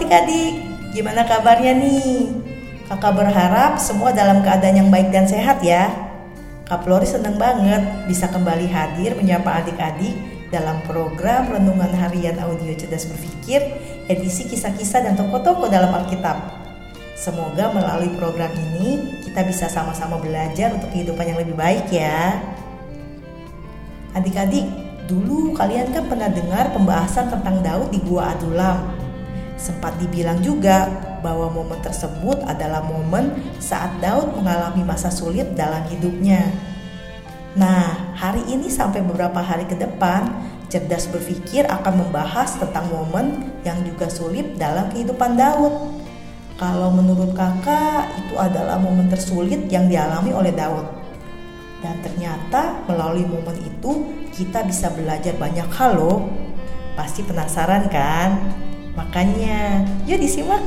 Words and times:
Adik-adik, 0.00 0.56
gimana 0.96 1.28
kabarnya 1.28 1.76
nih? 1.76 2.32
Kakak 2.88 3.20
berharap 3.20 3.76
semua 3.76 4.16
dalam 4.16 4.40
keadaan 4.40 4.80
yang 4.80 4.88
baik 4.88 5.12
dan 5.12 5.28
sehat 5.28 5.60
ya. 5.60 5.92
Kak 6.64 6.88
Flori 6.88 7.04
senang 7.04 7.36
banget 7.36 8.08
bisa 8.08 8.24
kembali 8.32 8.64
hadir 8.64 9.12
menyapa 9.12 9.60
adik-adik 9.60 10.16
dalam 10.48 10.80
program 10.88 11.52
Renungan 11.52 11.92
Harian 11.92 12.40
Audio 12.40 12.72
Cerdas 12.80 13.12
Berpikir 13.12 13.60
edisi 14.08 14.48
kisah-kisah 14.48 15.04
dan 15.04 15.20
tokoh-tokoh 15.20 15.68
dalam 15.68 15.92
Alkitab. 15.92 16.48
Semoga 17.12 17.68
melalui 17.68 18.16
program 18.16 18.56
ini 18.56 19.20
kita 19.28 19.44
bisa 19.44 19.68
sama-sama 19.68 20.16
belajar 20.16 20.72
untuk 20.80 20.88
kehidupan 20.96 21.28
yang 21.28 21.44
lebih 21.44 21.60
baik 21.60 21.92
ya. 21.92 22.40
Adik-adik, 24.16 24.64
dulu 25.04 25.52
kalian 25.52 25.92
kan 25.92 26.08
pernah 26.08 26.32
dengar 26.32 26.72
pembahasan 26.72 27.28
tentang 27.28 27.60
Daud 27.60 27.92
di 27.92 28.00
Gua 28.00 28.32
Adulam. 28.32 28.99
Sempat 29.60 30.00
dibilang 30.00 30.40
juga 30.40 30.88
bahwa 31.20 31.52
momen 31.52 31.84
tersebut 31.84 32.40
adalah 32.48 32.80
momen 32.80 33.36
saat 33.60 33.92
Daud 34.00 34.32
mengalami 34.32 34.80
masa 34.80 35.12
sulit 35.12 35.52
dalam 35.52 35.84
hidupnya. 35.84 36.48
Nah, 37.60 38.16
hari 38.16 38.40
ini 38.48 38.72
sampai 38.72 39.04
beberapa 39.04 39.36
hari 39.44 39.68
ke 39.68 39.76
depan, 39.76 40.32
cerdas 40.72 41.04
berpikir 41.12 41.68
akan 41.68 42.08
membahas 42.08 42.56
tentang 42.56 42.88
momen 42.88 43.52
yang 43.60 43.84
juga 43.84 44.08
sulit 44.08 44.56
dalam 44.56 44.88
kehidupan 44.88 45.36
Daud. 45.36 46.00
Kalau 46.56 46.88
menurut 46.96 47.36
kakak 47.36 48.16
itu 48.16 48.40
adalah 48.40 48.80
momen 48.80 49.12
tersulit 49.12 49.68
yang 49.68 49.92
dialami 49.92 50.32
oleh 50.32 50.56
Daud. 50.56 50.88
Dan 51.84 52.00
ternyata 52.00 52.80
melalui 52.88 53.28
momen 53.28 53.60
itu 53.60 54.08
kita 54.32 54.64
bisa 54.64 54.88
belajar 54.92 55.36
banyak 55.36 55.68
hal 55.68 56.00
loh. 56.00 56.32
Pasti 56.96 57.24
penasaran 57.24 57.88
kan? 57.92 58.30
Makanya 58.94 59.86
yuk 60.06 60.18
disimak. 60.22 60.62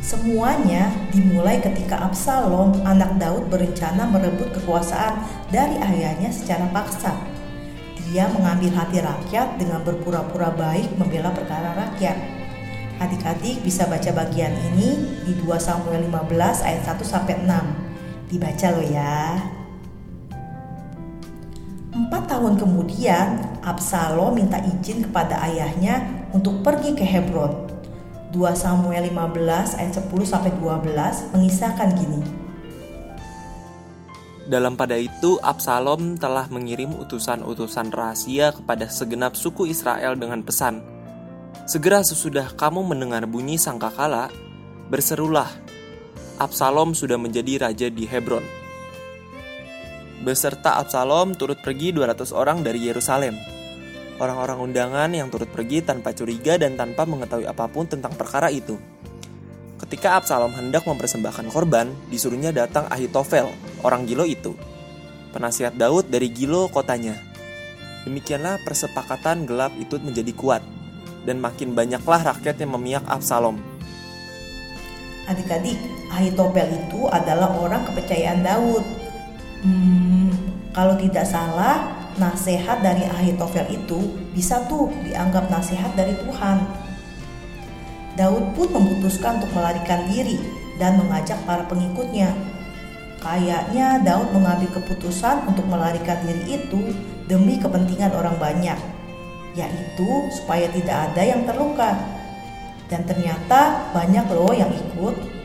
Semuanya 0.00 0.88
dimulai 1.12 1.60
ketika 1.60 2.00
Absalom, 2.00 2.80
anak 2.88 3.20
Daud 3.20 3.52
berencana 3.52 4.08
merebut 4.08 4.56
kekuasaan 4.56 5.20
dari 5.52 5.76
ayahnya 5.76 6.32
secara 6.32 6.64
paksa. 6.72 7.12
Dia 8.08 8.24
mengambil 8.32 8.72
hati 8.72 9.04
rakyat 9.04 9.60
dengan 9.60 9.84
berpura-pura 9.84 10.48
baik 10.56 10.96
membela 10.96 11.28
perkara 11.28 11.76
rakyat 11.76 12.38
Adik-adik 12.98 13.62
bisa 13.62 13.86
baca 13.86 14.10
bagian 14.10 14.50
ini 14.74 15.22
di 15.22 15.38
2 15.38 15.54
Samuel 15.62 16.10
15 16.10 16.66
ayat 16.66 16.82
1 16.82 16.98
sampai 17.06 17.38
6. 17.46 18.26
Dibaca 18.26 18.66
loh 18.74 18.86
ya. 18.90 19.38
Empat 21.94 22.22
tahun 22.26 22.58
kemudian, 22.58 23.38
Absalom 23.62 24.38
minta 24.38 24.58
izin 24.62 25.08
kepada 25.10 25.38
ayahnya 25.46 26.26
untuk 26.34 26.62
pergi 26.62 26.94
ke 26.94 27.02
Hebron. 27.02 27.68
2 28.30 28.38
Samuel 28.52 29.08
15 29.08 29.78
ayat 29.80 29.92
10 29.96 30.08
sampai 30.28 30.52
12 30.60 31.32
mengisahkan 31.32 31.88
gini. 31.96 32.20
Dalam 34.48 34.80
pada 34.80 34.96
itu, 34.96 35.36
Absalom 35.44 36.16
telah 36.16 36.48
mengirim 36.48 36.96
utusan-utusan 36.96 37.92
rahasia 37.92 38.56
kepada 38.56 38.88
segenap 38.88 39.36
suku 39.36 39.68
Israel 39.68 40.16
dengan 40.16 40.40
pesan, 40.40 40.80
Segera 41.68 42.00
sesudah 42.00 42.56
kamu 42.56 42.80
mendengar 42.80 43.28
bunyi 43.28 43.60
sangkakala, 43.60 44.32
berserulah, 44.88 45.52
Absalom 46.40 46.96
sudah 46.96 47.20
menjadi 47.20 47.68
raja 47.68 47.92
di 47.92 48.08
Hebron. 48.08 48.57
Beserta 50.18 50.74
Absalom 50.82 51.38
turut 51.38 51.62
pergi 51.62 51.94
200 51.94 52.34
orang 52.34 52.66
dari 52.66 52.82
Yerusalem. 52.90 53.38
Orang-orang 54.18 54.58
undangan 54.58 55.14
yang 55.14 55.30
turut 55.30 55.46
pergi 55.46 55.78
tanpa 55.78 56.10
curiga 56.10 56.58
dan 56.58 56.74
tanpa 56.74 57.06
mengetahui 57.06 57.46
apa 57.46 57.70
pun 57.70 57.86
tentang 57.86 58.10
perkara 58.18 58.50
itu. 58.50 58.74
Ketika 59.78 60.18
Absalom 60.18 60.50
hendak 60.58 60.82
mempersembahkan 60.90 61.54
korban, 61.54 61.86
disuruhnya 62.10 62.50
datang 62.50 62.90
Ahitofel, 62.90 63.46
orang 63.86 64.10
Gilo 64.10 64.26
itu. 64.26 64.58
Penasihat 65.30 65.78
Daud 65.78 66.10
dari 66.10 66.34
Gilo 66.34 66.66
kotanya. 66.66 67.14
Demikianlah 68.02 68.58
persepakatan 68.66 69.46
gelap 69.46 69.70
itu 69.78 70.02
menjadi 70.02 70.34
kuat 70.34 70.66
dan 71.22 71.38
makin 71.38 71.78
banyaklah 71.78 72.34
rakyat 72.34 72.58
yang 72.58 72.74
memihak 72.74 73.06
Absalom. 73.06 73.62
Adik-adik, 75.30 75.78
Ahitofel 76.10 76.74
itu 76.74 77.06
adalah 77.06 77.54
orang 77.54 77.86
kepercayaan 77.86 78.42
Daud. 78.42 78.97
Kalau 80.78 80.94
tidak 80.94 81.26
salah, 81.26 81.90
nasihat 82.22 82.78
dari 82.86 83.02
Ahitofel 83.02 83.66
itu 83.66 84.14
bisa 84.30 84.62
tuh 84.70 84.86
dianggap 85.02 85.50
nasihat 85.50 85.90
dari 85.98 86.14
Tuhan. 86.22 86.62
Daud 88.14 88.54
pun 88.54 88.70
memutuskan 88.70 89.42
untuk 89.42 89.50
melarikan 89.58 90.06
diri 90.06 90.38
dan 90.78 91.02
mengajak 91.02 91.34
para 91.42 91.66
pengikutnya. 91.66 92.30
Kayaknya 93.18 94.06
Daud 94.06 94.30
mengambil 94.30 94.70
keputusan 94.78 95.50
untuk 95.50 95.66
melarikan 95.66 96.22
diri 96.22 96.62
itu 96.62 96.94
demi 97.26 97.58
kepentingan 97.58 98.14
orang 98.14 98.38
banyak 98.38 98.78
yaitu 99.58 100.30
supaya 100.30 100.70
tidak 100.70 101.10
ada 101.10 101.22
yang 101.26 101.42
terluka. 101.42 101.98
Dan 102.86 103.02
ternyata 103.02 103.90
banyak 103.90 104.30
loh 104.30 104.54
yang 104.54 104.70
ikut. 104.70 105.37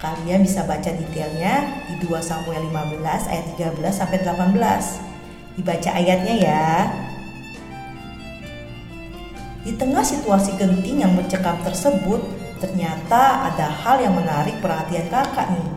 Kalian 0.00 0.40
bisa 0.40 0.64
baca 0.64 0.88
detailnya 0.88 1.84
di 1.84 2.00
2 2.00 2.24
Samuel 2.24 2.72
15 2.72 3.04
ayat 3.28 3.44
13 3.52 3.92
sampai 3.92 4.18
18. 4.24 5.60
Dibaca 5.60 5.90
ayatnya 5.92 6.34
ya. 6.40 6.68
Di 9.60 9.76
tengah 9.76 10.00
situasi 10.00 10.56
genting 10.56 11.04
yang 11.04 11.12
mencekam 11.12 11.60
tersebut, 11.60 12.16
ternyata 12.64 13.52
ada 13.52 13.68
hal 13.68 14.00
yang 14.00 14.16
menarik 14.16 14.56
perhatian 14.64 15.04
kakak 15.12 15.52
nih. 15.52 15.68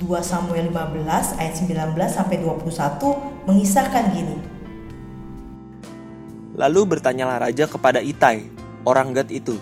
2 0.00 0.08
Samuel 0.24 0.72
15 0.72 1.36
ayat 1.36 1.52
19 1.52 2.08
sampai 2.08 2.40
21 2.40 3.44
mengisahkan 3.44 4.16
gini. 4.16 4.36
Lalu 6.56 6.96
bertanyalah 6.96 7.48
raja 7.48 7.68
kepada 7.68 8.00
Itai, 8.00 8.48
orang 8.88 9.12
Gad 9.12 9.28
itu, 9.28 9.60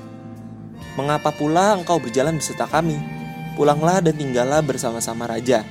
Mengapa 0.98 1.30
pula 1.30 1.78
engkau 1.78 2.02
berjalan 2.02 2.34
beserta 2.34 2.66
kami? 2.66 3.19
Pulanglah 3.58 3.98
dan 3.98 4.14
tinggallah 4.14 4.62
bersama-sama 4.62 5.26
raja, 5.26 5.66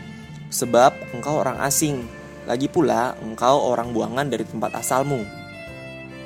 sebab 0.52 0.94
engkau 1.16 1.40
orang 1.40 1.60
asing, 1.64 2.04
lagi 2.46 2.68
pula 2.68 3.16
engkau 3.24 3.72
orang 3.72 3.96
buangan 3.96 4.28
dari 4.28 4.44
tempat 4.44 4.76
asalmu. 4.78 5.24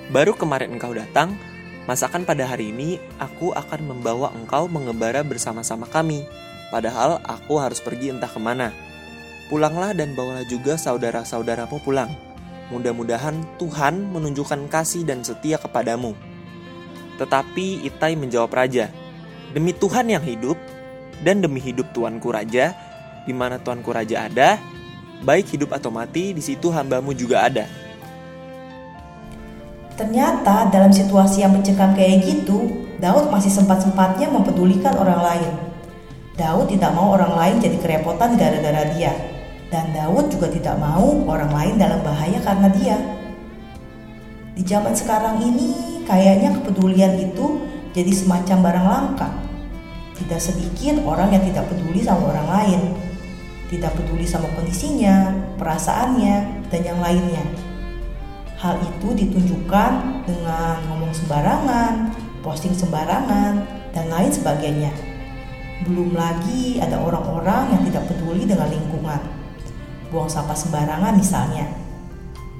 Baru 0.09 0.33
kemarin 0.33 0.73
engkau 0.73 0.91
datang, 0.91 1.37
masakan 1.85 2.25
pada 2.25 2.49
hari 2.49 2.73
ini 2.73 2.97
aku 3.21 3.53
akan 3.53 3.85
membawa 3.85 4.33
engkau 4.35 4.65
mengembara 4.67 5.21
bersama-sama 5.21 5.85
kami, 5.87 6.25
padahal 6.73 7.21
aku 7.23 7.61
harus 7.61 7.79
pergi 7.79 8.11
entah 8.11 8.29
ke 8.29 8.41
mana. 8.41 8.73
Pulanglah 9.47 9.93
dan 9.93 10.17
bawalah 10.17 10.47
juga 10.49 10.79
saudara-saudaramu 10.79 11.77
pulang 11.85 12.09
Mudah-mudahan 12.71 13.43
Tuhan 13.61 14.09
menunjukkan 14.09 14.65
kasih 14.71 15.03
dan 15.05 15.21
setia 15.21 15.61
kepadamu. 15.61 16.17
Tetapi 17.21 17.85
Itai 17.85 18.17
menjawab 18.17 18.49
raja, 18.49 18.89
Demi 19.53 19.69
Tuhan 19.69 20.09
yang 20.09 20.25
hidup, 20.25 20.57
dan 21.21 21.43
demi 21.43 21.61
hidup 21.61 21.93
tuanku 21.93 22.33
raja, 22.33 22.73
di 23.27 23.33
mana 23.35 23.61
tuanku 23.61 23.93
raja 23.93 24.25
ada, 24.25 24.57
baik 25.21 25.53
hidup 25.53 25.71
atau 25.77 25.93
mati, 25.93 26.33
di 26.33 26.41
situ 26.41 26.73
hambamu 26.73 27.13
juga 27.13 27.45
ada. 27.45 27.65
Ternyata 29.93 30.73
dalam 30.73 30.89
situasi 30.89 31.45
yang 31.45 31.53
mencekam 31.53 31.93
kayak 31.93 32.25
gitu, 32.25 32.89
Daud 32.97 33.29
masih 33.29 33.53
sempat-sempatnya 33.53 34.25
mempedulikan 34.33 34.97
orang 34.97 35.21
lain. 35.21 35.51
Daud 36.33 36.65
tidak 36.65 36.97
mau 36.97 37.13
orang 37.13 37.37
lain 37.37 37.55
jadi 37.61 37.77
kerepotan 37.77 38.33
gara-gara 38.33 38.89
dia. 38.97 39.13
Dan 39.69 39.93
Daud 39.93 40.33
juga 40.33 40.49
tidak 40.49 40.81
mau 40.81 41.25
orang 41.29 41.49
lain 41.53 41.75
dalam 41.77 42.01
bahaya 42.01 42.41
karena 42.41 42.69
dia. 42.73 42.97
Di 44.53 44.61
zaman 44.65 44.93
sekarang 44.97 45.41
ini, 45.45 46.01
kayaknya 46.05 46.57
kepedulian 46.57 47.17
itu 47.17 47.65
jadi 47.93 48.09
semacam 48.13 48.57
barang 48.65 48.87
langka. 48.89 49.29
Tidak 50.13 50.39
sedikit 50.39 51.01
orang 51.03 51.33
yang 51.33 51.43
tidak 51.49 51.65
peduli 51.73 52.05
sama 52.05 52.29
orang 52.29 52.47
lain, 52.47 52.81
tidak 53.73 53.97
peduli 53.97 54.29
sama 54.29 54.45
kondisinya, 54.53 55.33
perasaannya, 55.57 56.69
dan 56.69 56.81
yang 56.85 56.99
lainnya. 57.01 57.41
Hal 58.61 58.77
itu 58.79 59.11
ditunjukkan 59.11 59.91
dengan 60.29 60.77
ngomong 60.87 61.11
sembarangan, 61.11 62.13
posting 62.45 62.77
sembarangan, 62.77 63.65
dan 63.91 64.05
lain 64.07 64.29
sebagainya. 64.29 64.93
Belum 65.83 66.13
lagi 66.15 66.77
ada 66.79 67.01
orang-orang 67.01 67.75
yang 67.75 67.81
tidak 67.89 68.07
peduli 68.07 68.47
dengan 68.47 68.69
lingkungan 68.71 69.19
buang 70.13 70.29
sampah 70.29 70.53
sembarangan 70.53 71.17
misalnya. 71.17 71.65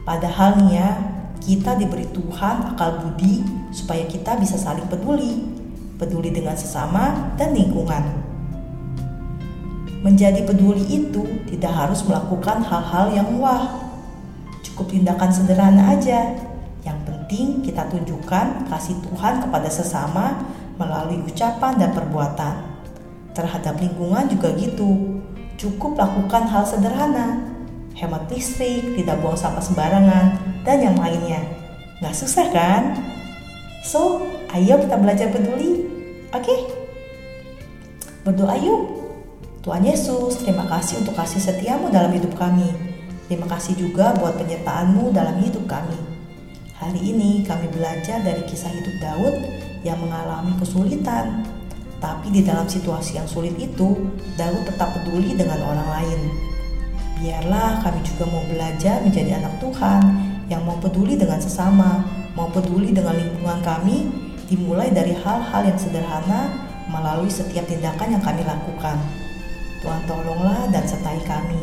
Padahal 0.03 0.57
nih 0.65 0.81
ya, 0.81 0.89
kita 1.37 1.77
diberi 1.77 2.09
Tuhan 2.09 2.73
akal 2.73 3.05
budi 3.05 3.45
supaya 3.69 4.03
kita 4.09 4.35
bisa 4.41 4.57
saling 4.57 4.89
peduli, 4.89 5.52
peduli 6.03 6.35
dengan 6.35 6.59
sesama 6.59 7.31
dan 7.39 7.55
lingkungan. 7.55 8.03
Menjadi 10.03 10.43
peduli 10.43 10.83
itu 10.91 11.23
tidak 11.47 11.71
harus 11.71 12.03
melakukan 12.03 12.59
hal-hal 12.59 13.15
yang 13.15 13.39
wah. 13.39 13.71
Cukup 14.59 14.91
tindakan 14.91 15.31
sederhana 15.31 15.95
aja. 15.95 16.35
Yang 16.83 16.99
penting 17.07 17.63
kita 17.63 17.87
tunjukkan 17.87 18.67
kasih 18.67 18.99
Tuhan 18.99 19.47
kepada 19.47 19.71
sesama 19.71 20.43
melalui 20.75 21.23
ucapan 21.23 21.79
dan 21.79 21.95
perbuatan. 21.95 22.53
Terhadap 23.31 23.79
lingkungan 23.79 24.27
juga 24.27 24.51
gitu. 24.59 25.23
Cukup 25.55 25.95
lakukan 25.95 26.51
hal 26.51 26.67
sederhana. 26.67 27.39
Hemat 27.95 28.27
listrik, 28.27 28.99
tidak 28.99 29.21
buang 29.23 29.39
sampah 29.39 29.63
sembarangan, 29.63 30.25
dan 30.67 30.77
yang 30.83 30.97
lainnya. 30.99 31.45
Nggak 32.03 32.15
susah 32.19 32.51
kan? 32.51 32.99
So, 33.85 34.27
ayo 34.51 34.81
kita 34.81 34.99
belajar 34.99 35.31
peduli. 35.31 35.92
Oke? 36.33 36.65
Berdoa 38.25 38.57
yuk. 38.57 39.05
Tuhan 39.61 39.85
Yesus, 39.85 40.41
terima 40.41 40.65
kasih 40.65 41.05
untuk 41.05 41.13
kasih 41.13 41.37
setiamu 41.37 41.93
dalam 41.93 42.09
hidup 42.09 42.33
kami. 42.33 42.73
Terima 43.29 43.45
kasih 43.45 43.77
juga 43.77 44.17
buat 44.17 44.35
penyertaanmu 44.41 45.13
dalam 45.13 45.37
hidup 45.39 45.69
kami. 45.69 45.95
Hari 46.81 46.99
ini 46.99 47.45
kami 47.45 47.69
belajar 47.69 48.19
dari 48.25 48.43
kisah 48.49 48.73
hidup 48.73 48.95
Daud 48.97 49.35
yang 49.85 50.01
mengalami 50.01 50.57
kesulitan. 50.57 51.45
Tapi 52.01 52.33
di 52.33 52.41
dalam 52.43 52.67
situasi 52.67 53.21
yang 53.21 53.29
sulit 53.29 53.55
itu, 53.55 54.11
Daud 54.35 54.67
tetap 54.67 54.91
peduli 54.99 55.37
dengan 55.37 55.61
orang 55.63 56.01
lain. 56.01 56.19
Biarlah 57.21 57.79
kami 57.85 58.03
juga 58.03 58.27
mau 58.27 58.43
belajar 58.49 58.99
menjadi 59.05 59.37
anak 59.37 59.61
Tuhan 59.61 60.01
yang 60.49 60.65
mau 60.65 60.75
peduli 60.81 61.15
dengan 61.15 61.39
sesama, 61.39 62.03
mau 62.35 62.49
peduli 62.51 62.91
dengan 62.91 63.15
lingkungan 63.15 63.63
kami, 63.63 64.22
dimulai 64.53 64.93
dari 64.93 65.17
hal-hal 65.17 65.65
yang 65.65 65.79
sederhana 65.81 66.53
melalui 66.85 67.33
setiap 67.33 67.65
tindakan 67.65 68.13
yang 68.13 68.21
kami 68.21 68.45
lakukan. 68.45 69.01
Tuhan 69.81 70.05
tolonglah 70.05 70.69
dan 70.69 70.85
sertai 70.85 71.17
kami. 71.25 71.57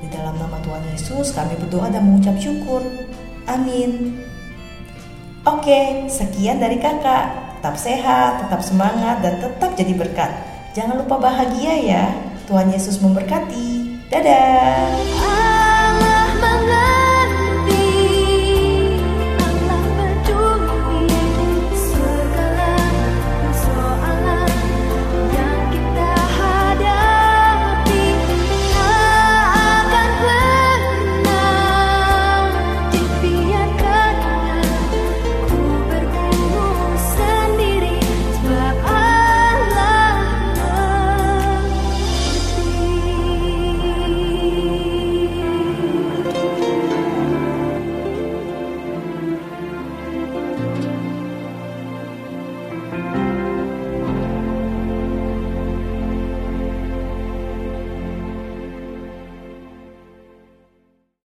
Di 0.00 0.08
dalam 0.08 0.32
nama 0.40 0.56
Tuhan 0.64 0.80
Yesus 0.88 1.36
kami 1.36 1.52
berdoa 1.60 1.92
dan 1.92 2.08
mengucap 2.08 2.40
syukur. 2.40 2.80
Amin. 3.44 4.16
Oke, 5.44 6.08
sekian 6.08 6.64
dari 6.64 6.80
kakak. 6.80 7.60
Tetap 7.60 7.76
sehat, 7.76 8.44
tetap 8.44 8.60
semangat, 8.64 9.20
dan 9.20 9.40
tetap 9.40 9.76
jadi 9.76 9.92
berkat. 9.92 10.32
Jangan 10.72 11.04
lupa 11.04 11.20
bahagia 11.20 11.74
ya. 11.80 12.04
Tuhan 12.48 12.72
Yesus 12.72 13.00
memberkati. 13.00 14.00
Dadah. 14.08 15.43